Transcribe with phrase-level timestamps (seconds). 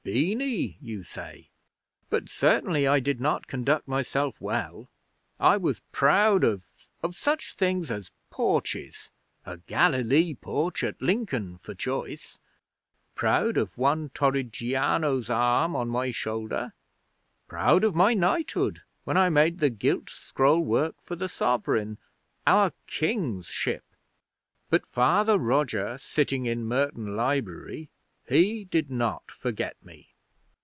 [0.03, 1.51] 'Beany you say
[2.09, 4.89] but certainly I did not conduct myself well.
[5.39, 6.63] I was proud of
[7.03, 9.11] of such things as porches
[9.45, 12.39] a Galilee porch at Lincoln for choice
[13.13, 16.73] proud of one Torrigiano's arm on my shoulder,
[17.47, 21.99] proud of my knighthood when I made the gilt scroll work for the Sovereign
[22.47, 23.83] our King's ship.
[24.71, 27.91] But Father Roger sitting in Merton Library,
[28.29, 30.07] he did not forget me.